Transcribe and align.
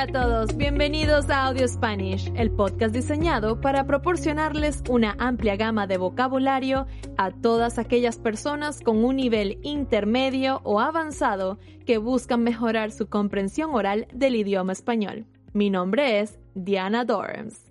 Hola 0.00 0.08
a 0.08 0.22
todos, 0.24 0.56
bienvenidos 0.56 1.28
a 1.28 1.44
Audio 1.44 1.68
Spanish, 1.68 2.32
el 2.34 2.50
podcast 2.50 2.94
diseñado 2.94 3.60
para 3.60 3.86
proporcionarles 3.86 4.82
una 4.88 5.14
amplia 5.18 5.56
gama 5.56 5.86
de 5.86 5.98
vocabulario 5.98 6.86
a 7.18 7.32
todas 7.32 7.78
aquellas 7.78 8.16
personas 8.16 8.80
con 8.80 9.04
un 9.04 9.16
nivel 9.16 9.58
intermedio 9.62 10.62
o 10.64 10.80
avanzado 10.80 11.58
que 11.84 11.98
buscan 11.98 12.42
mejorar 12.42 12.92
su 12.92 13.10
comprensión 13.10 13.74
oral 13.74 14.08
del 14.14 14.36
idioma 14.36 14.72
español. 14.72 15.26
Mi 15.52 15.68
nombre 15.68 16.20
es 16.20 16.38
Diana 16.54 17.04
Dorms. 17.04 17.70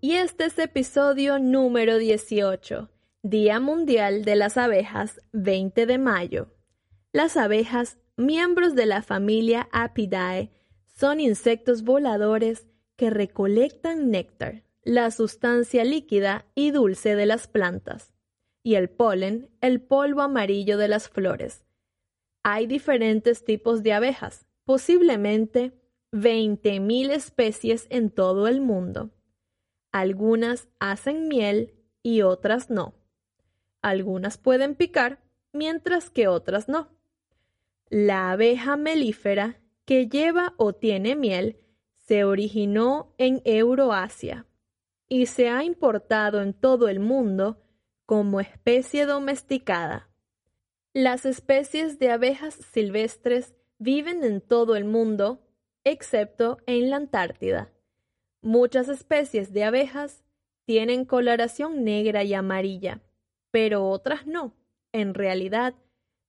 Y 0.00 0.12
este 0.12 0.44
es 0.44 0.56
episodio 0.56 1.40
número 1.40 1.98
18, 1.98 2.90
Día 3.24 3.58
Mundial 3.58 4.24
de 4.24 4.36
las 4.36 4.56
Abejas, 4.56 5.20
20 5.32 5.84
de 5.84 5.98
mayo. 5.98 6.54
Las 7.10 7.36
abejas 7.36 7.98
miembros 8.16 8.76
de 8.76 8.86
la 8.86 9.02
familia 9.02 9.68
Apidae 9.72 10.52
son 10.96 11.20
insectos 11.20 11.82
voladores 11.82 12.66
que 12.96 13.10
recolectan 13.10 14.10
néctar, 14.10 14.62
la 14.82 15.10
sustancia 15.10 15.84
líquida 15.84 16.46
y 16.54 16.70
dulce 16.70 17.16
de 17.16 17.26
las 17.26 17.48
plantas, 17.48 18.14
y 18.62 18.76
el 18.76 18.88
polen, 18.88 19.50
el 19.60 19.82
polvo 19.82 20.22
amarillo 20.22 20.78
de 20.78 20.88
las 20.88 21.08
flores. 21.08 21.64
Hay 22.42 22.66
diferentes 22.66 23.44
tipos 23.44 23.82
de 23.82 23.92
abejas, 23.92 24.46
posiblemente 24.64 25.72
20.000 26.12 27.10
especies 27.10 27.86
en 27.90 28.10
todo 28.10 28.48
el 28.48 28.60
mundo. 28.60 29.10
Algunas 29.92 30.68
hacen 30.78 31.28
miel 31.28 31.74
y 32.02 32.22
otras 32.22 32.70
no. 32.70 32.94
Algunas 33.82 34.38
pueden 34.38 34.74
picar, 34.74 35.20
mientras 35.52 36.08
que 36.08 36.26
otras 36.28 36.68
no. 36.68 36.88
La 37.88 38.30
abeja 38.30 38.76
melífera 38.76 39.60
que 39.86 40.08
lleva 40.08 40.52
o 40.58 40.74
tiene 40.74 41.16
miel 41.16 41.58
se 41.94 42.24
originó 42.24 43.14
en 43.18 43.40
Euroasia 43.44 44.46
y 45.08 45.26
se 45.26 45.48
ha 45.48 45.64
importado 45.64 46.42
en 46.42 46.52
todo 46.52 46.88
el 46.88 47.00
mundo 47.00 47.62
como 48.04 48.40
especie 48.40 49.06
domesticada. 49.06 50.10
Las 50.92 51.24
especies 51.24 51.98
de 51.98 52.10
abejas 52.10 52.54
silvestres 52.54 53.54
viven 53.78 54.24
en 54.24 54.40
todo 54.40 54.76
el 54.76 54.84
mundo, 54.84 55.46
excepto 55.84 56.58
en 56.66 56.90
la 56.90 56.96
Antártida. 56.96 57.72
Muchas 58.40 58.88
especies 58.88 59.52
de 59.52 59.64
abejas 59.64 60.24
tienen 60.64 61.04
coloración 61.04 61.84
negra 61.84 62.24
y 62.24 62.34
amarilla, 62.34 63.02
pero 63.50 63.88
otras 63.88 64.26
no. 64.26 64.56
En 64.92 65.14
realidad, 65.14 65.74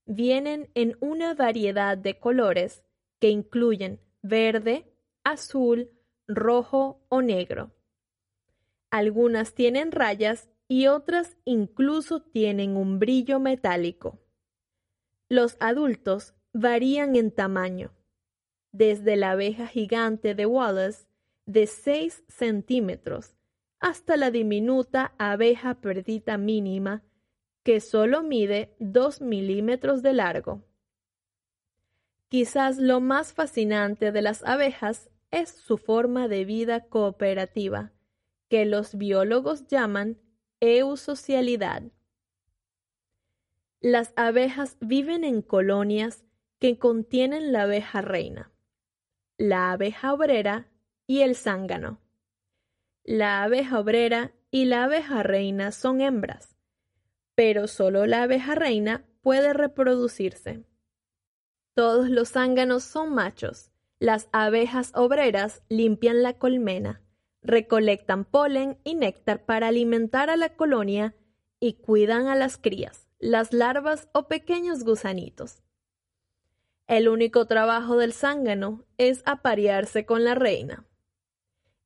vienen 0.06 0.70
en 0.74 0.98
una 1.00 1.34
variedad 1.34 1.98
de 1.98 2.20
colores 2.20 2.84
que 3.20 3.30
incluyen 3.30 4.00
verde, 4.22 4.86
azul, 5.24 5.90
rojo 6.28 7.06
o 7.10 7.22
negro. 7.22 7.72
Algunas 8.90 9.54
tienen 9.54 9.92
rayas 9.92 10.50
y 10.68 10.88
otras 10.88 11.38
incluso 11.46 12.22
tienen 12.22 12.78
un 12.78 13.00
brillo 13.00 13.40
metálico. 13.40 14.20
Los 15.30 15.58
adultos 15.60 16.36
varían 16.54 17.16
en 17.16 17.32
tamaño, 17.32 17.92
desde 18.72 19.16
la 19.16 19.32
abeja 19.32 19.68
gigante 19.68 20.36
de 20.36 20.46
Wallace 20.46 21.08
de 21.46 21.68
6 21.68 22.24
centímetros 22.28 23.38
hasta 23.80 24.18
la 24.18 24.32
diminuta 24.32 25.14
abeja 25.18 25.76
perdita 25.76 26.38
mínima 26.38 27.04
que 27.64 27.80
solo 27.80 28.24
mide 28.24 28.76
2 28.80 29.22
milímetros 29.22 30.02
de 30.02 30.14
largo. 30.14 30.64
Quizás 32.30 32.78
lo 32.78 33.00
más 33.00 33.34
fascinante 33.34 34.12
de 34.12 34.22
las 34.22 34.44
abejas 34.44 35.10
es 35.32 35.50
su 35.50 35.78
forma 35.78 36.28
de 36.28 36.46
vida 36.46 36.88
cooperativa, 36.88 37.94
que 38.50 38.66
los 38.66 38.98
biólogos 38.98 39.68
llaman 39.68 40.20
eusocialidad. 40.60 41.84
Las 43.80 44.14
abejas 44.16 44.78
viven 44.80 45.24
en 45.24 45.42
colonias 45.42 46.26
que 46.60 46.80
contienen 46.80 47.52
la 47.52 47.64
abeja 47.64 48.02
reina, 48.02 48.52
la 49.38 49.72
abeja 49.72 50.14
obrera 50.14 50.72
y 51.06 51.22
el 51.22 51.36
zángano. 51.36 52.02
La 53.04 53.44
abeja 53.44 53.80
obrera 53.80 54.34
y 54.52 54.66
la 54.66 54.86
abeja 54.86 55.24
reina 55.24 55.72
son 55.72 56.02
hembras 56.02 56.58
pero 57.38 57.68
solo 57.68 58.08
la 58.08 58.24
abeja 58.24 58.56
reina 58.56 59.06
puede 59.22 59.54
reproducirse. 59.54 60.64
Todos 61.78 62.10
los 62.10 62.32
zánganos 62.32 62.84
son 62.84 63.14
machos. 63.14 63.70
Las 64.00 64.30
abejas 64.32 64.92
obreras 64.96 65.62
limpian 65.70 66.24
la 66.24 66.34
colmena, 66.34 67.04
recolectan 67.44 68.26
polen 68.26 68.80
y 68.84 68.96
néctar 68.96 69.46
para 69.46 69.68
alimentar 69.68 70.32
a 70.32 70.38
la 70.38 70.56
colonia 70.56 71.14
y 71.60 71.74
cuidan 71.74 72.30
a 72.30 72.36
las 72.36 72.58
crías, 72.58 73.08
las 73.20 73.54
larvas 73.54 74.10
o 74.12 74.28
pequeños 74.28 74.84
gusanitos. 74.86 75.62
El 76.88 77.10
único 77.10 77.46
trabajo 77.46 77.96
del 77.98 78.12
zángano 78.12 78.84
es 78.98 79.22
aparearse 79.28 80.04
con 80.04 80.24
la 80.24 80.34
reina. 80.34 80.88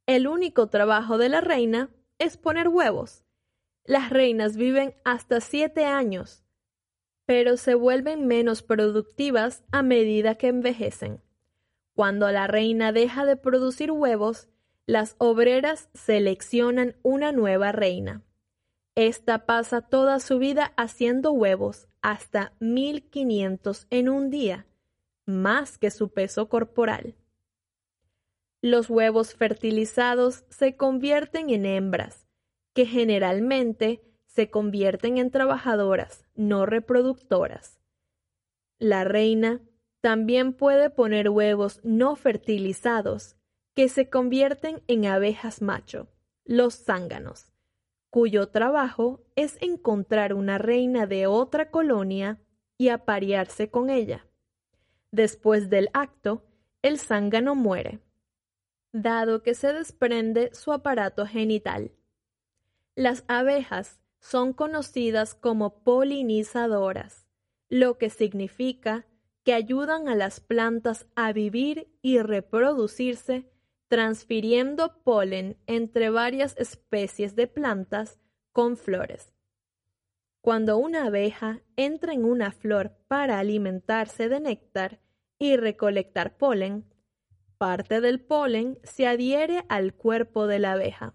El 0.05 0.25
único 0.25 0.67
trabajo 0.67 1.17
de 1.17 1.27
la 1.27 1.41
reina 1.41 1.89
es 2.17 2.37
poner 2.37 2.69
huevos 2.69 3.25
las 3.83 4.09
reinas 4.09 4.57
viven 4.57 4.95
hasta 5.03 5.41
siete 5.41 5.85
años, 5.85 6.43
pero 7.31 7.55
se 7.55 7.75
vuelven 7.75 8.27
menos 8.27 8.61
productivas 8.61 9.63
a 9.71 9.83
medida 9.83 10.35
que 10.35 10.49
envejecen. 10.49 11.21
Cuando 11.93 12.29
la 12.29 12.45
reina 12.45 12.91
deja 12.91 13.23
de 13.23 13.37
producir 13.37 13.89
huevos, 13.89 14.49
las 14.85 15.15
obreras 15.17 15.89
seleccionan 15.93 16.97
una 17.03 17.31
nueva 17.31 17.71
reina. 17.71 18.21
Esta 18.95 19.45
pasa 19.45 19.79
toda 19.79 20.19
su 20.19 20.39
vida 20.39 20.73
haciendo 20.75 21.31
huevos, 21.31 21.87
hasta 22.01 22.51
1500 22.59 23.87
en 23.91 24.09
un 24.09 24.29
día, 24.29 24.67
más 25.25 25.77
que 25.77 25.89
su 25.89 26.11
peso 26.11 26.49
corporal. 26.49 27.15
Los 28.61 28.89
huevos 28.89 29.35
fertilizados 29.35 30.43
se 30.49 30.75
convierten 30.75 31.49
en 31.49 31.65
hembras, 31.65 32.27
que 32.73 32.85
generalmente 32.85 34.01
se 34.33 34.49
convierten 34.49 35.17
en 35.17 35.29
trabajadoras, 35.29 36.25
no 36.35 36.65
reproductoras. 36.65 37.79
La 38.79 39.03
reina 39.03 39.61
también 39.99 40.53
puede 40.53 40.89
poner 40.89 41.29
huevos 41.29 41.79
no 41.83 42.15
fertilizados 42.15 43.35
que 43.73 43.89
se 43.89 44.09
convierten 44.09 44.81
en 44.87 45.05
abejas 45.05 45.61
macho, 45.61 46.07
los 46.45 46.75
zánganos, 46.83 47.51
cuyo 48.09 48.49
trabajo 48.49 49.23
es 49.35 49.57
encontrar 49.61 50.33
una 50.33 50.57
reina 50.57 51.05
de 51.07 51.27
otra 51.27 51.69
colonia 51.69 52.41
y 52.77 52.89
aparearse 52.89 53.69
con 53.69 53.89
ella. 53.89 54.25
Después 55.11 55.69
del 55.69 55.89
acto, 55.93 56.45
el 56.81 56.97
zángano 56.97 57.53
muere, 57.53 57.99
dado 58.91 59.43
que 59.43 59.53
se 59.53 59.73
desprende 59.73 60.53
su 60.53 60.71
aparato 60.71 61.27
genital. 61.27 61.91
Las 62.95 63.23
abejas 63.27 64.01
son 64.21 64.53
conocidas 64.53 65.35
como 65.35 65.83
polinizadoras, 65.83 67.27
lo 67.69 67.97
que 67.97 68.09
significa 68.09 69.05
que 69.43 69.53
ayudan 69.53 70.07
a 70.07 70.15
las 70.15 70.39
plantas 70.39 71.07
a 71.15 71.33
vivir 71.33 71.91
y 72.01 72.19
reproducirse 72.19 73.51
transfiriendo 73.91 75.03
polen 75.03 75.57
entre 75.67 76.09
varias 76.09 76.55
especies 76.57 77.35
de 77.35 77.47
plantas 77.47 78.21
con 78.53 78.77
flores. 78.77 79.33
Cuando 80.39 80.77
una 80.77 81.07
abeja 81.07 81.61
entra 81.75 82.13
en 82.13 82.23
una 82.23 82.53
flor 82.53 82.95
para 83.09 83.37
alimentarse 83.37 84.29
de 84.29 84.39
néctar 84.39 85.01
y 85.37 85.57
recolectar 85.57 86.37
polen, 86.37 86.85
parte 87.57 87.99
del 87.99 88.21
polen 88.21 88.79
se 88.83 89.07
adhiere 89.07 89.65
al 89.67 89.93
cuerpo 89.93 90.47
de 90.47 90.59
la 90.59 90.71
abeja. 90.71 91.13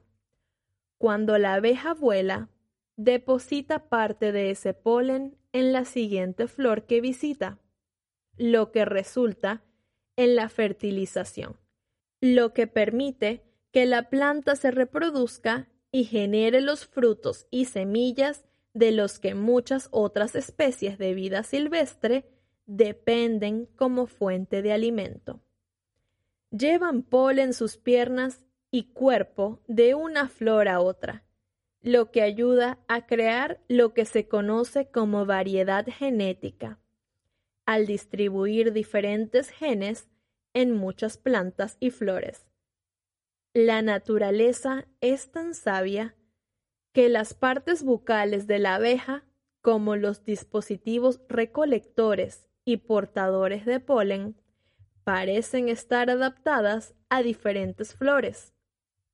Cuando 0.99 1.39
la 1.39 1.55
abeja 1.55 1.95
vuela, 1.95 2.51
deposita 2.97 3.89
parte 3.89 4.33
de 4.33 4.51
ese 4.51 4.75
polen 4.75 5.37
en 5.53 5.73
la 5.73 5.85
siguiente 5.85 6.49
flor 6.49 6.87
que 6.87 7.01
visita, 7.01 7.59
lo 8.37 8.73
que 8.73 8.85
resulta 8.85 9.63
en 10.17 10.35
la 10.35 10.49
fertilización, 10.49 11.57
lo 12.21 12.53
que 12.53 12.67
permite 12.67 13.45
que 13.71 13.87
la 13.87 14.09
planta 14.09 14.57
se 14.57 14.71
reproduzca 14.71 15.69
y 15.93 16.05
genere 16.05 16.61
los 16.61 16.87
frutos 16.87 17.47
y 17.51 17.67
semillas 17.67 18.45
de 18.73 18.93
los 18.93 19.19
que 19.19 19.35
muchas 19.35 19.89
otras 19.91 20.35
especies 20.35 20.99
de 20.99 21.15
vida 21.15 21.43
silvestre 21.43 22.29
dependen 22.67 23.67
como 23.77 24.07
fuente 24.07 24.61
de 24.61 24.73
alimento. 24.73 25.41
Llevan 26.51 27.03
polen 27.03 27.49
en 27.49 27.55
sus 27.55 27.77
piernas 27.77 28.45
y 28.71 28.93
cuerpo 28.93 29.63
de 29.67 29.95
una 29.95 30.29
flor 30.29 30.69
a 30.69 30.81
otra, 30.81 31.25
lo 31.87 32.11
que 32.11 32.21
ayuda 32.21 32.81
a 32.89 33.07
crear 33.07 33.61
lo 33.69 33.95
que 33.95 34.07
se 34.07 34.27
conoce 34.27 34.91
como 34.91 35.25
variedad 35.25 35.87
genética. 35.87 36.81
Al 37.65 37.87
distribuir 37.87 38.73
diferentes 38.73 39.51
genes, 39.51 40.09
en 40.53 40.73
muchas 40.73 41.17
plantas 41.17 41.77
y 41.79 41.91
flores. 41.91 42.45
La 43.55 43.83
naturaleza 43.83 44.89
es 45.01 45.31
tan 45.31 45.55
sabia 45.55 46.17
que 46.93 47.09
las 47.09 47.35
partes 47.35 47.85
bucales 47.85 48.49
de 48.49 48.59
la 48.59 48.75
abeja, 48.75 49.23
como 49.61 49.95
los 49.95 50.25
dispositivos 50.25 51.21
recolectores 51.29 52.49
y 52.65 52.79
portadores 52.79 53.65
de 53.65 53.79
polen, 53.79 54.35
parecen 55.05 55.69
estar 55.69 56.11
adaptadas 56.11 56.97
a 57.11 57.23
diferentes 57.23 57.95
flores. 57.95 58.56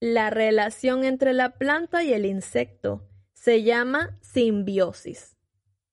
La 0.04 0.30
relación 0.30 1.04
entre 1.04 1.32
la 1.32 1.58
planta 1.58 2.02
y 2.02 2.12
el 2.12 2.26
insecto 2.26 3.08
se 3.34 3.62
llama 3.62 4.18
simbiosis. 4.20 5.36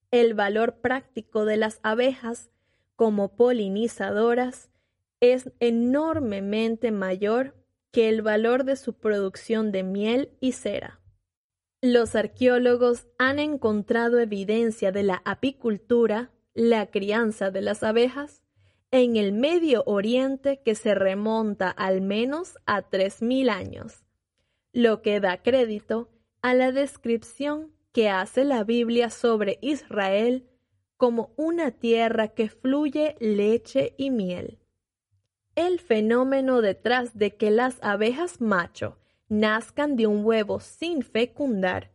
El 0.09 0.33
valor 0.33 0.81
práctico 0.81 1.45
de 1.45 1.57
las 1.57 1.79
abejas 1.83 2.49
como 2.95 3.35
polinizadoras 3.35 4.71
es 5.19 5.51
enormemente 5.59 6.89
mayor 6.89 7.53
que 7.91 8.09
el 8.09 8.23
valor 8.23 8.63
de 8.63 8.77
su 8.77 8.95
producción 8.97 9.71
de 9.71 9.83
miel 9.83 10.35
y 10.39 10.53
cera. 10.53 11.01
Los 11.79 12.15
arqueólogos 12.15 13.05
han 13.19 13.37
encontrado 13.37 14.17
evidencia 14.17 14.91
de 14.91 15.03
la 15.03 15.21
apicultura, 15.23 16.31
la 16.55 16.87
crianza 16.87 17.51
de 17.51 17.61
las 17.61 17.83
abejas, 17.83 18.38
en 18.91 19.17
el 19.17 19.33
Medio 19.33 19.83
Oriente 19.85 20.61
que 20.63 20.75
se 20.75 20.95
remonta 20.95 21.69
al 21.69 22.01
menos 22.01 22.57
a 22.65 22.89
3.000 22.89 23.49
años, 23.49 24.03
lo 24.73 25.01
que 25.01 25.19
da 25.19 25.41
crédito 25.41 26.09
a 26.41 26.53
la 26.53 26.71
descripción 26.71 27.71
que 27.91 28.09
hace 28.09 28.43
la 28.45 28.63
Biblia 28.63 29.09
sobre 29.09 29.59
Israel 29.61 30.47
como 30.97 31.31
una 31.37 31.71
tierra 31.71 32.29
que 32.29 32.49
fluye 32.49 33.15
leche 33.19 33.93
y 33.97 34.09
miel. 34.09 34.59
El 35.55 35.79
fenómeno 35.79 36.61
detrás 36.61 37.17
de 37.17 37.35
que 37.35 37.51
las 37.51 37.77
abejas 37.81 38.41
macho 38.41 38.97
nazcan 39.27 39.95
de 39.95 40.07
un 40.07 40.25
huevo 40.25 40.59
sin 40.59 41.03
fecundar 41.03 41.91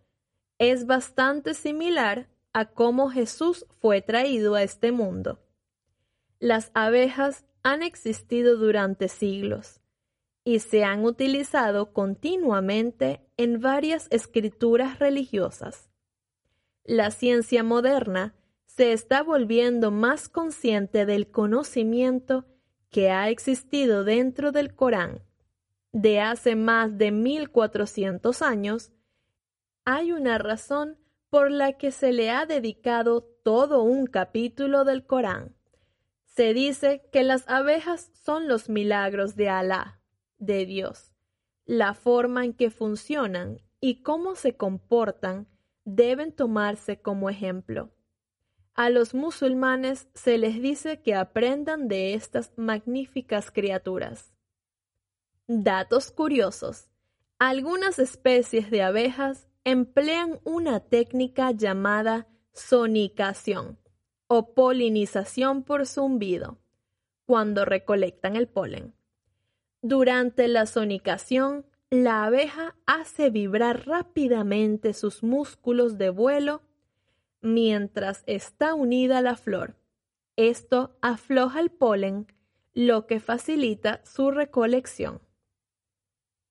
es 0.59 0.87
bastante 0.87 1.55
similar 1.55 2.29
a 2.53 2.67
cómo 2.67 3.11
Jesús 3.11 3.67
fue 3.81 4.01
traído 4.01 4.55
a 4.55 4.63
este 4.63 4.93
mundo. 4.93 5.44
Las 6.45 6.71
abejas 6.75 7.47
han 7.63 7.83
existido 7.83 8.59
durante 8.59 9.09
siglos 9.09 9.81
y 10.45 10.59
se 10.59 10.85
han 10.85 11.07
utilizado 11.07 11.95
continuamente 11.95 13.27
en 13.39 13.63
varias 13.63 14.09
escrituras 14.11 14.99
religiosas. 14.99 15.89
La 16.85 17.11
ciencia 17.13 17.63
moderna 17.63 18.35
se 18.67 18.93
está 18.93 19.23
volviendo 19.23 19.91
más 19.91 20.29
consciente 20.29 21.07
del 21.07 21.31
conocimiento 21.31 22.45
que 22.91 23.11
ha 23.11 23.31
existido 23.31 24.05
dentro 24.05 24.53
del 24.53 24.75
Corán. 24.75 25.23
De 25.93 26.21
hace 26.21 26.57
más 26.57 26.99
de 26.99 27.11
1400 27.11 28.43
años, 28.43 28.93
hay 29.87 30.13
una 30.13 30.37
razón 30.37 30.99
por 31.31 31.51
la 31.51 31.73
que 31.79 31.91
se 31.91 32.13
le 32.13 32.29
ha 32.29 32.45
dedicado 32.45 33.23
todo 33.43 33.83
un 33.83 34.05
capítulo 34.05 34.85
del 34.85 35.07
Corán. 35.07 35.54
Se 36.37 36.53
dice 36.53 37.09
que 37.13 37.23
las 37.23 37.49
abejas 37.49 38.11
son 38.25 38.49
los 38.49 38.69
milagros 38.69 39.37
de 39.37 39.49
Alá 39.49 40.01
de 40.39 40.67
Dios. 40.67 41.13
La 41.65 41.95
forma 41.95 42.45
en 42.45 42.55
que 42.55 42.71
funcionan 42.71 43.61
y 43.81 44.03
cómo 44.03 44.35
se 44.35 44.57
comportan 44.57 45.47
deben 45.85 46.33
tomarse 46.33 47.01
como 47.01 47.31
ejemplo. 47.31 47.95
A 48.75 48.91
los 48.91 49.15
musulmanes 49.15 50.09
se 50.15 50.37
les 50.37 50.61
dice 50.61 51.01
que 51.03 51.15
aprendan 51.15 51.87
de 51.87 52.15
estas 52.15 52.53
magníficas 52.57 53.53
criaturas. 53.53 54.33
Datos 55.47 56.11
curiosos. 56.11 56.89
Algunas 57.39 58.01
especies 58.01 58.73
de 58.73 58.83
abejas 58.83 59.47
emplean 59.63 60.41
una 60.43 60.81
técnica 60.81 61.53
llamada 61.53 62.27
sonicación 62.53 63.79
o 64.37 64.53
polinización 64.53 65.63
por 65.63 65.87
zumbido 65.87 66.59
cuando 67.25 67.65
recolectan 67.65 68.35
el 68.35 68.49
polen. 68.49 68.93
Durante 69.81 70.49
la 70.49 70.67
sonicación, 70.67 71.65
la 71.89 72.25
abeja 72.25 72.75
hace 72.85 73.31
vibrar 73.31 73.87
rápidamente 73.87 74.93
sus 74.93 75.23
músculos 75.23 75.99
de 75.99 76.11
vuelo 76.11 76.63
mientras 77.43 78.25
está 78.27 78.75
unida 78.75 79.19
a 79.19 79.23
la 79.23 79.37
flor. 79.37 79.77
Esto 80.35 80.97
afloja 81.01 81.61
el 81.61 81.71
polen, 81.71 82.27
lo 82.73 83.07
que 83.07 83.21
facilita 83.21 84.01
su 84.05 84.33
recolección. 84.33 85.21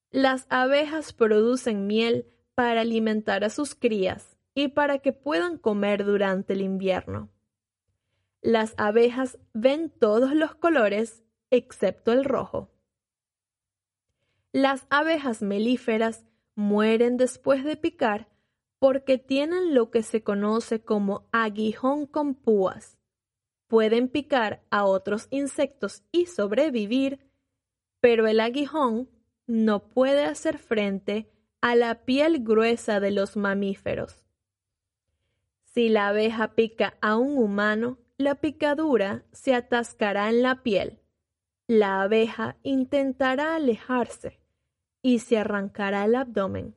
Las 0.10 0.46
abejas 0.48 1.12
producen 1.12 1.86
miel 1.86 2.28
para 2.56 2.80
alimentar 2.80 3.44
a 3.44 3.50
sus 3.50 3.76
crías 3.76 4.38
y 4.56 4.70
para 4.70 5.00
que 5.00 5.12
puedan 5.12 5.58
comer 5.58 6.06
durante 6.06 6.54
el 6.54 6.62
invierno. 6.62 7.33
Las 8.44 8.74
abejas 8.76 9.40
ven 9.54 9.90
todos 9.90 10.36
los 10.36 10.54
colores 10.54 11.24
excepto 11.50 12.12
el 12.12 12.26
rojo. 12.26 12.70
Las 14.52 14.86
abejas 14.90 15.42
melíferas 15.42 16.26
mueren 16.54 17.16
después 17.16 17.64
de 17.64 17.78
picar 17.78 18.28
porque 18.80 19.18
tienen 19.18 19.74
lo 19.74 19.92
que 19.92 20.04
se 20.04 20.24
conoce 20.24 20.84
como 20.84 21.30
aguijón 21.32 22.06
con 22.06 22.36
púas. 22.36 22.98
Pueden 23.68 24.10
picar 24.10 24.62
a 24.70 24.84
otros 24.84 25.28
insectos 25.30 26.04
y 26.12 26.26
sobrevivir, 26.26 27.32
pero 28.02 28.28
el 28.28 28.42
aguijón 28.42 29.10
no 29.48 29.88
puede 29.88 30.26
hacer 30.26 30.58
frente 30.58 31.32
a 31.62 31.76
la 31.78 32.04
piel 32.04 32.44
gruesa 32.44 33.00
de 33.00 33.12
los 33.12 33.38
mamíferos. 33.38 34.26
Si 35.64 35.88
la 35.88 36.10
abeja 36.10 36.56
pica 36.56 36.98
a 37.00 37.16
un 37.16 37.38
humano, 37.38 38.00
la 38.18 38.36
picadura 38.36 39.24
se 39.32 39.56
atascará 39.56 40.30
en 40.30 40.42
la 40.42 40.64
piel. 40.64 41.00
La 41.68 42.02
abeja 42.02 42.58
intentará 42.64 43.56
alejarse, 43.56 44.40
y 45.02 45.20
se 45.20 45.38
arrancará 45.38 46.06
el 46.06 46.16
abdomen, 46.16 46.76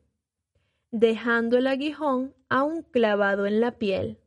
dejando 0.90 1.58
el 1.58 1.66
aguijón 1.66 2.34
aún 2.48 2.82
clavado 2.82 3.46
en 3.46 3.60
la 3.60 3.78
piel. 3.78 4.18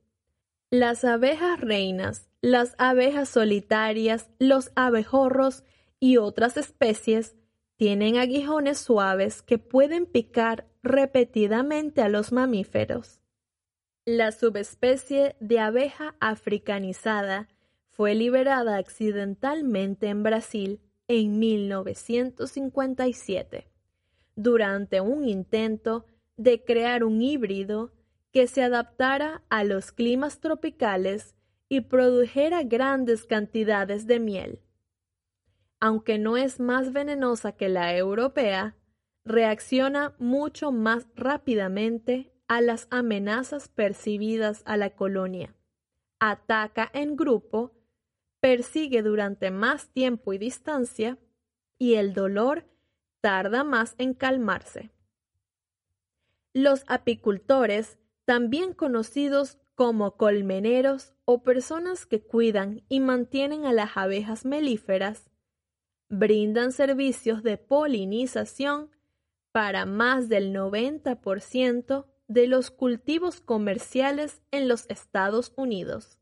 Las 0.71 1.03
abejas 1.03 1.59
reinas, 1.59 2.29
las 2.41 2.75
abejas 2.77 3.29
solitarias, 3.29 4.29
los 4.39 4.71
abejorros 4.75 5.63
y 5.99 6.17
otras 6.17 6.57
especies 6.57 7.35
tienen 7.75 8.17
aguijones 8.17 8.77
suaves 8.77 9.41
que 9.41 9.57
pueden 9.57 10.05
picar 10.05 10.67
repetidamente 10.83 12.01
a 12.01 12.09
los 12.09 12.31
mamíferos. 12.31 13.18
La 14.11 14.31
subespecie 14.31 15.35
de 15.39 15.59
abeja 15.59 16.15
africanizada 16.19 17.47
fue 17.89 18.15
liberada 18.15 18.77
accidentalmente 18.77 20.07
en 20.07 20.23
Brasil 20.23 20.81
en 21.07 21.37
1957 21.37 23.69
durante 24.35 24.99
un 24.99 25.25
intento 25.25 26.07
de 26.37 26.63
crear 26.63 27.03
un 27.03 27.21
híbrido 27.21 27.93
que 28.31 28.47
se 28.47 28.63
adaptara 28.63 29.43
a 29.47 29.63
los 29.63 29.91
climas 29.91 30.39
tropicales 30.39 31.35
y 31.67 31.81
produjera 31.81 32.63
grandes 32.63 33.27
cantidades 33.27 34.07
de 34.07 34.19
miel. 34.19 34.59
Aunque 35.79 36.17
no 36.17 36.35
es 36.35 36.59
más 36.59 36.93
venenosa 36.93 37.51
que 37.51 37.69
la 37.69 37.95
europea, 37.95 38.75
reacciona 39.23 40.15
mucho 40.17 40.71
más 40.71 41.05
rápidamente 41.15 42.33
a 42.49 42.61
las 42.61 42.87
amenazas 42.89 43.69
percibidas 43.69 44.63
a 44.65 44.75
la 44.75 44.89
colonia. 44.89 45.55
Ataca 46.19 46.89
en 46.93 47.15
grupo, 47.15 47.71
persigue 48.41 49.03
durante 49.03 49.51
más 49.51 49.89
tiempo 49.89 50.33
y 50.33 50.39
distancia, 50.39 51.19
y 51.77 51.93
el 51.93 52.13
dolor 52.13 52.65
tarda 53.21 53.63
más 53.63 53.93
en 53.99 54.15
calmarse. 54.15 54.89
Los 56.51 56.83
apicultores, 56.87 57.99
también 58.25 58.73
conocidos 58.73 59.59
como 59.75 60.17
colmeneros 60.17 61.13
o 61.25 61.43
personas 61.43 62.07
que 62.07 62.21
cuidan 62.21 62.83
y 62.89 62.99
mantienen 62.99 63.65
a 63.65 63.73
las 63.73 63.95
abejas 63.95 64.43
melíferas, 64.43 65.29
brindan 66.09 66.71
servicios 66.71 67.43
de 67.43 67.57
polinización 67.57 68.89
para 69.51 69.85
más 69.85 70.29
del 70.29 70.51
90% 70.51 72.07
de 72.29 72.45
los 72.45 72.69
cultivos 72.69 73.41
comerciales 73.41 74.43
en 74.51 74.67
los 74.67 74.85
Estados 74.89 75.51
Unidos. 75.57 76.19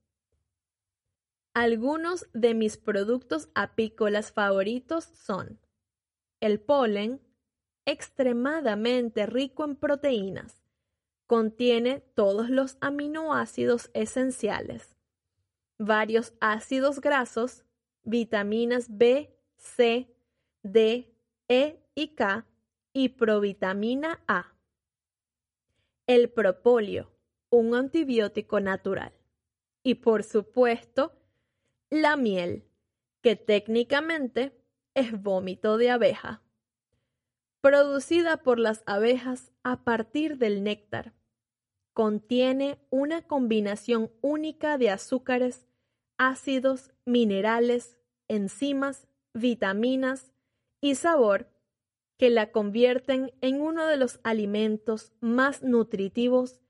Algunos 1.53 2.27
de 2.33 2.53
mis 2.53 2.77
productos 2.77 3.49
apícolas 3.53 4.31
favoritos 4.31 5.03
son 5.03 5.59
el 6.39 6.61
polen, 6.61 7.19
extremadamente 7.85 9.25
rico 9.25 9.65
en 9.65 9.75
proteínas, 9.75 10.63
contiene 11.25 11.99
todos 12.15 12.49
los 12.49 12.77
aminoácidos 12.79 13.89
esenciales, 13.93 14.95
varios 15.77 16.33
ácidos 16.39 17.01
grasos, 17.01 17.65
vitaminas 18.03 18.97
B, 18.97 19.35
C, 19.57 20.15
D, 20.63 21.13
E 21.49 21.83
y 21.95 22.15
K 22.15 22.45
y 22.93 23.09
provitamina 23.09 24.21
A. 24.25 24.56
El 26.07 26.29
propóleo, 26.29 27.11
un 27.49 27.75
antibiótico 27.75 28.61
natural. 28.61 29.11
Y 29.83 29.95
por 29.95 30.23
supuesto, 30.23 31.11
la 31.89 32.15
miel, 32.15 32.63
que 33.21 33.35
técnicamente 33.35 34.57
es 34.93 35.21
vómito 35.21 35.77
de 35.77 35.89
abeja, 35.89 36.41
producida 37.59 38.37
por 38.37 38.57
las 38.57 38.83
abejas 38.85 39.51
a 39.63 39.83
partir 39.83 40.37
del 40.37 40.63
néctar. 40.63 41.13
Contiene 41.91 42.79
una 42.89 43.23
combinación 43.23 44.09
única 44.21 44.77
de 44.77 44.89
azúcares, 44.91 45.67
ácidos, 46.17 46.93
minerales, 47.03 47.99
enzimas, 48.29 49.09
vitaminas 49.33 50.31
y 50.79 50.95
sabor 50.95 51.49
que 52.17 52.29
la 52.29 52.51
convierten 52.51 53.31
en 53.41 53.61
uno 53.61 53.85
de 53.85 53.97
los 53.97 54.19
alimentos 54.23 55.13
más 55.19 55.61
nutritivos 55.63 56.61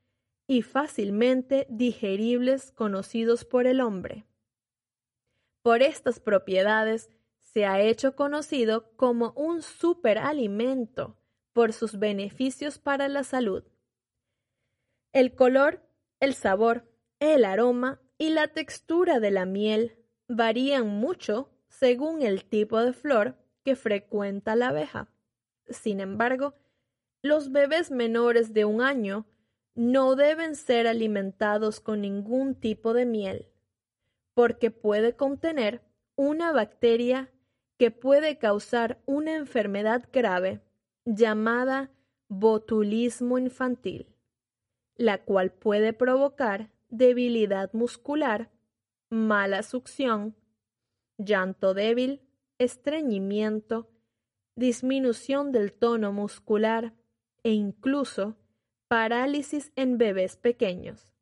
y 0.47 0.61
fácilmente 0.61 1.67
digeribles 1.69 2.71
conocidos 2.71 3.45
por 3.45 3.67
el 3.67 3.81
hombre. 3.81 4.25
Por 5.61 5.81
estas 5.81 6.19
propiedades 6.19 7.09
se 7.41 7.65
ha 7.65 7.81
hecho 7.81 8.15
conocido 8.15 8.91
como 8.95 9.33
un 9.35 9.61
superalimento 9.61 11.17
por 11.53 11.73
sus 11.73 11.97
beneficios 11.97 12.77
para 12.77 13.07
la 13.07 13.23
salud. 13.23 13.63
El 15.11 15.33
color, 15.33 15.81
el 16.19 16.33
sabor, 16.33 16.85
el 17.19 17.45
aroma 17.45 17.99
y 18.17 18.29
la 18.29 18.47
textura 18.47 19.19
de 19.19 19.31
la 19.31 19.45
miel 19.45 19.97
varían 20.27 20.87
mucho 20.87 21.49
según 21.67 22.21
el 22.21 22.45
tipo 22.45 22.79
de 22.81 22.93
flor 22.93 23.35
que 23.63 23.75
frecuenta 23.75 24.55
la 24.55 24.69
abeja. 24.69 25.09
Sin 25.69 25.99
embargo, 25.99 26.53
los 27.21 27.51
bebés 27.51 27.91
menores 27.91 28.53
de 28.53 28.65
un 28.65 28.81
año 28.81 29.25
no 29.75 30.15
deben 30.15 30.55
ser 30.55 30.87
alimentados 30.87 31.79
con 31.79 32.01
ningún 32.01 32.55
tipo 32.55 32.93
de 32.93 33.05
miel, 33.05 33.47
porque 34.33 34.71
puede 34.71 35.15
contener 35.15 35.81
una 36.15 36.51
bacteria 36.51 37.31
que 37.77 37.91
puede 37.91 38.37
causar 38.37 39.01
una 39.05 39.35
enfermedad 39.35 40.09
grave 40.11 40.61
llamada 41.05 41.91
botulismo 42.27 43.37
infantil, 43.37 44.07
la 44.95 45.23
cual 45.23 45.51
puede 45.51 45.93
provocar 45.93 46.71
debilidad 46.89 47.71
muscular, 47.73 48.49
mala 49.09 49.63
succión, 49.63 50.35
llanto 51.17 51.73
débil, 51.73 52.21
estreñimiento, 52.57 53.89
disminución 54.57 55.53
del 55.53 55.71
tono 55.71 56.11
muscular 56.11 56.93
e 57.43 57.51
incluso 57.51 58.35
parálisis 58.89 59.71
en 59.75 59.97
bebés 59.97 60.35
pequeños. 60.35 61.13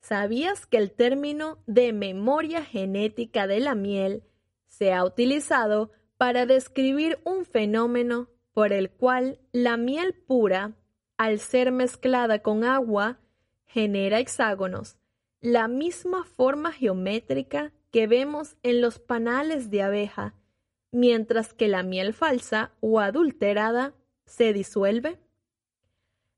¿Sabías 0.00 0.66
que 0.66 0.78
el 0.78 0.92
término 0.92 1.58
de 1.66 1.92
memoria 1.92 2.64
genética 2.64 3.46
de 3.46 3.60
la 3.60 3.74
miel 3.74 4.22
se 4.66 4.92
ha 4.92 5.04
utilizado 5.04 5.90
para 6.16 6.46
describir 6.46 7.18
un 7.24 7.44
fenómeno 7.44 8.30
por 8.52 8.72
el 8.72 8.90
cual 8.90 9.40
la 9.52 9.76
miel 9.76 10.14
pura, 10.14 10.76
al 11.18 11.40
ser 11.40 11.72
mezclada 11.72 12.38
con 12.38 12.64
agua, 12.64 13.18
genera 13.66 14.20
hexágonos, 14.20 14.96
la 15.40 15.68
misma 15.68 16.24
forma 16.24 16.72
geométrica 16.72 17.72
que 17.90 18.06
vemos 18.06 18.56
en 18.62 18.80
los 18.80 18.98
panales 18.98 19.70
de 19.70 19.82
abeja, 19.82 20.34
mientras 20.92 21.52
que 21.52 21.68
la 21.68 21.82
miel 21.82 22.14
falsa 22.14 22.72
o 22.80 23.00
adulterada 23.00 23.94
se 24.24 24.52
disuelve? 24.52 25.20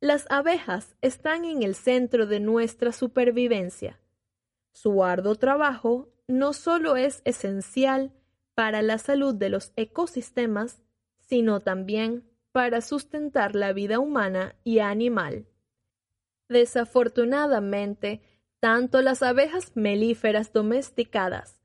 Las 0.01 0.27
abejas 0.31 0.97
están 1.01 1.45
en 1.45 1.63
el 1.63 1.75
centro 1.75 2.27
de 2.27 2.41
nuestra 2.41 2.93
supervivencia. 2.93 4.01
Su 4.73 5.05
arduo 5.05 5.35
trabajo 5.35 6.09
no 6.29 6.53
solo 6.53 6.97
es 6.97 7.23
esencial 7.25 8.13
para 8.55 8.83
la 8.83 8.99
salud 8.99 9.35
de 9.35 9.49
los 9.49 9.73
ecosistemas, 9.77 10.83
sino 11.19 11.61
también 11.61 12.29
para 12.53 12.81
sustentar 12.81 13.55
la 13.55 13.73
vida 13.73 13.99
humana 13.99 14.55
y 14.65 14.79
animal. 14.79 15.47
Desafortunadamente, 16.49 18.23
tanto 18.61 19.03
las 19.03 19.23
abejas 19.23 19.73
melíferas 19.77 20.53
domesticadas 20.53 21.58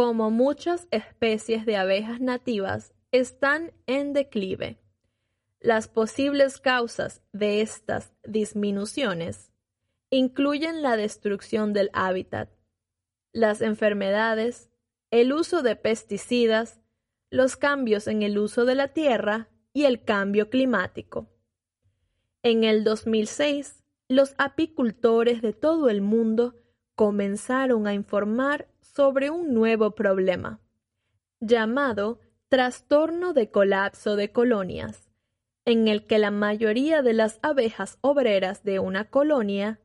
como 0.00 0.30
muchas 0.30 0.88
especies 0.92 1.66
de 1.66 1.76
abejas 1.76 2.22
nativas 2.22 2.94
están 3.12 3.70
en 3.86 4.14
declive. 4.14 4.78
Las 5.60 5.88
posibles 5.88 6.58
causas 6.58 7.20
de 7.34 7.60
estas 7.60 8.10
disminuciones 8.24 9.52
incluyen 10.08 10.80
la 10.80 10.96
destrucción 10.96 11.74
del 11.74 11.90
hábitat, 11.92 12.48
las 13.32 13.60
enfermedades, 13.60 14.70
el 15.10 15.34
uso 15.34 15.62
de 15.62 15.76
pesticidas, 15.76 16.80
los 17.28 17.56
cambios 17.56 18.06
en 18.06 18.22
el 18.22 18.38
uso 18.38 18.64
de 18.64 18.76
la 18.76 18.94
tierra 18.94 19.50
y 19.74 19.84
el 19.84 20.02
cambio 20.02 20.48
climático. 20.48 21.28
En 22.42 22.64
el 22.64 22.84
2006, 22.84 23.84
los 24.08 24.34
apicultores 24.38 25.42
de 25.42 25.52
todo 25.52 25.90
el 25.90 26.00
mundo 26.00 26.54
comenzaron 27.00 27.86
a 27.86 27.94
informar 27.94 28.68
sobre 28.82 29.30
un 29.30 29.54
nuevo 29.54 29.92
problema, 29.92 30.60
llamado 31.40 32.20
trastorno 32.50 33.32
de 33.32 33.50
colapso 33.50 34.16
de 34.16 34.32
colonias 34.32 35.08
en 35.64 35.88
el 35.88 36.06
que 36.06 36.18
la 36.18 36.30
mayoría 36.30 37.00
de 37.00 37.14
las 37.14 37.38
abejas 37.40 37.96
obreras 38.02 38.64
de 38.64 38.80
una 38.80 39.08
colonia 39.08 39.80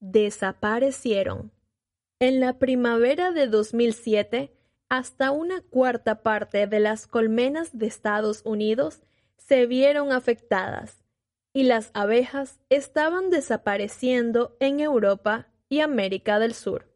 desaparecieron. 0.00 1.52
En 2.20 2.38
la 2.38 2.58
primavera 2.58 3.32
de 3.32 3.46
2007, 3.46 4.52
hasta 4.90 5.30
una 5.30 5.62
cuarta 5.62 6.22
parte 6.22 6.66
de 6.66 6.80
las 6.80 7.06
colmenas 7.06 7.78
de 7.78 7.86
Estados 7.86 8.42
Unidos 8.44 9.00
se 9.38 9.64
vieron 9.64 10.12
afectadas 10.12 11.02
y 11.54 11.62
las 11.62 11.90
abejas 11.94 12.60
estaban 12.68 13.30
desapareciendo 13.30 14.54
en 14.60 14.80
Europa 14.80 15.48
y 15.68 15.80
América 15.80 16.38
del 16.38 16.54
Sur. 16.54 16.92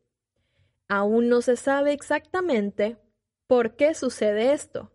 Aún 0.88 1.28
no 1.28 1.42
se 1.42 1.56
sabe 1.56 1.92
exactamente 1.92 2.98
por 3.46 3.76
qué 3.76 3.94
sucede 3.94 4.52
esto, 4.52 4.92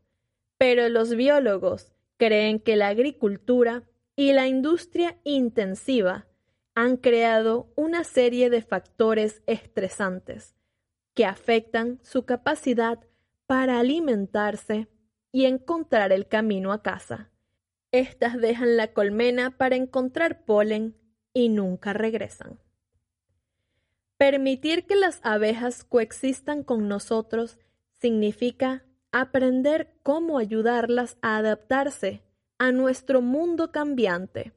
pero 0.58 0.90
los 0.90 1.16
biólogos 1.16 1.94
creen 2.18 2.60
que 2.60 2.76
la 2.76 2.88
agricultura 2.88 3.84
y 4.16 4.34
la 4.34 4.48
industria 4.48 5.18
intensiva 5.24 6.28
han 6.76 6.98
creado 6.98 7.72
una 7.76 8.04
serie 8.04 8.50
de 8.50 8.62
factores 8.62 9.42
estresantes 9.48 10.56
que 11.14 11.26
afectan 11.26 12.00
su 12.04 12.26
capacidad 12.26 13.00
para 13.48 13.80
alimentarse 13.80 14.88
y 15.32 15.46
encontrar 15.46 16.12
el 16.12 16.28
camino 16.28 16.72
a 16.72 16.84
casa. 16.84 17.32
Estas 17.92 18.40
dejan 18.40 18.78
la 18.78 18.94
colmena 18.94 19.58
para 19.58 19.76
encontrar 19.76 20.46
polen 20.46 20.96
y 21.34 21.50
nunca 21.50 21.94
regresan. 21.94 22.60
Permitir 24.18 24.86
que 24.86 24.96
las 24.96 25.20
abejas 25.24 25.84
coexistan 25.84 26.64
con 26.64 26.88
nosotros 26.88 27.60
significa 28.00 28.84
aprender 29.12 29.94
cómo 30.04 30.38
ayudarlas 30.38 31.18
a 31.22 31.38
adaptarse 31.38 32.24
a 32.58 32.72
nuestro 32.72 33.22
mundo 33.22 33.72
cambiante. 33.72 34.54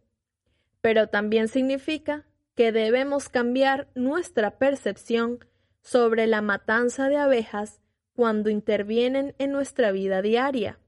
Pero 0.80 1.08
también 1.08 1.48
significa 1.48 2.24
que 2.54 2.72
debemos 2.72 3.28
cambiar 3.28 3.88
nuestra 3.94 4.58
percepción 4.58 5.44
sobre 5.82 6.26
la 6.26 6.42
matanza 6.42 7.08
de 7.08 7.16
abejas 7.16 7.80
cuando 8.14 8.50
intervienen 8.50 9.34
en 9.38 9.52
nuestra 9.52 9.92
vida 9.92 10.22
diaria. 10.22 10.78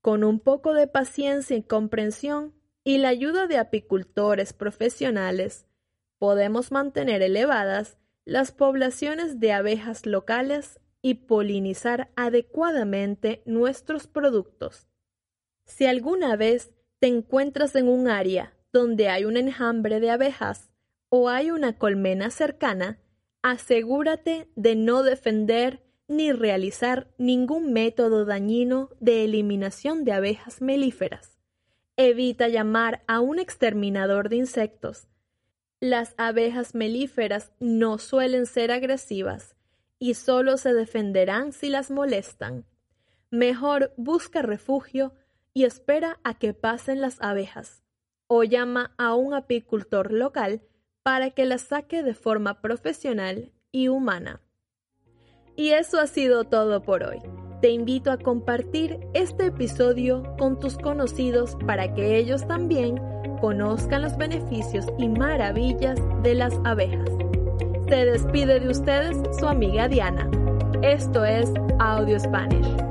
Con 0.00 0.24
un 0.24 0.40
poco 0.40 0.74
de 0.74 0.86
paciencia 0.86 1.56
y 1.56 1.62
comprensión 1.62 2.54
y 2.84 2.98
la 2.98 3.08
ayuda 3.08 3.46
de 3.46 3.58
apicultores 3.58 4.52
profesionales, 4.52 5.66
podemos 6.22 6.70
mantener 6.70 7.20
elevadas 7.20 7.98
las 8.24 8.52
poblaciones 8.52 9.40
de 9.40 9.50
abejas 9.50 10.06
locales 10.06 10.78
y 11.02 11.14
polinizar 11.14 12.12
adecuadamente 12.14 13.42
nuestros 13.44 14.06
productos. 14.06 14.86
Si 15.64 15.84
alguna 15.84 16.36
vez 16.36 16.70
te 17.00 17.08
encuentras 17.08 17.74
en 17.74 17.88
un 17.88 18.06
área 18.06 18.54
donde 18.72 19.08
hay 19.08 19.24
un 19.24 19.36
enjambre 19.36 19.98
de 19.98 20.10
abejas 20.10 20.70
o 21.08 21.28
hay 21.28 21.50
una 21.50 21.76
colmena 21.76 22.30
cercana, 22.30 23.00
asegúrate 23.42 24.48
de 24.54 24.76
no 24.76 25.02
defender 25.02 25.82
ni 26.06 26.30
realizar 26.30 27.08
ningún 27.18 27.72
método 27.72 28.24
dañino 28.24 28.90
de 29.00 29.24
eliminación 29.24 30.04
de 30.04 30.12
abejas 30.12 30.62
melíferas. 30.62 31.40
Evita 31.96 32.46
llamar 32.46 33.02
a 33.08 33.18
un 33.18 33.40
exterminador 33.40 34.28
de 34.28 34.36
insectos. 34.36 35.08
Las 35.82 36.14
abejas 36.16 36.76
melíferas 36.76 37.50
no 37.58 37.98
suelen 37.98 38.46
ser 38.46 38.70
agresivas 38.70 39.56
y 39.98 40.14
solo 40.14 40.56
se 40.56 40.74
defenderán 40.74 41.52
si 41.52 41.70
las 41.70 41.90
molestan. 41.90 42.66
mejor 43.32 43.92
busca 43.96 44.42
refugio 44.42 45.12
y 45.52 45.64
espera 45.64 46.20
a 46.22 46.38
que 46.38 46.54
pasen 46.54 47.00
las 47.00 47.20
abejas, 47.20 47.82
o 48.28 48.44
llama 48.44 48.94
a 48.96 49.16
un 49.16 49.34
apicultor 49.34 50.12
local 50.12 50.62
para 51.02 51.30
que 51.30 51.46
las 51.46 51.62
saque 51.62 52.04
de 52.04 52.14
forma 52.14 52.60
profesional 52.60 53.50
y 53.72 53.88
humana. 53.88 54.40
Y 55.56 55.70
eso 55.70 55.98
ha 55.98 56.06
sido 56.06 56.44
todo 56.44 56.84
por 56.84 57.02
hoy. 57.02 57.18
Te 57.60 57.70
invito 57.70 58.12
a 58.12 58.18
compartir 58.18 59.00
este 59.14 59.46
episodio 59.46 60.36
con 60.38 60.60
tus 60.60 60.78
conocidos 60.78 61.56
para 61.66 61.92
que 61.92 62.18
ellos 62.18 62.46
también 62.46 63.00
conozcan 63.42 64.02
los 64.02 64.16
beneficios 64.16 64.86
y 64.98 65.08
maravillas 65.08 65.98
de 66.22 66.36
las 66.36 66.54
abejas. 66.64 67.08
Se 67.88 68.06
despide 68.06 68.60
de 68.60 68.68
ustedes 68.68 69.16
su 69.38 69.48
amiga 69.48 69.88
Diana. 69.88 70.30
Esto 70.82 71.24
es 71.24 71.50
Audio 71.80 72.20
Spanish. 72.20 72.81